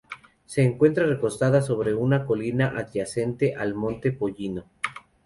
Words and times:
Se 0.47 0.63
encuentra 0.63 1.05
recostada 1.05 1.61
sobre 1.61 1.93
una 1.93 2.25
colina 2.25 2.73
adyacente 2.75 3.53
al 3.55 3.75
monte 3.75 4.11
Pollino. 4.11 4.65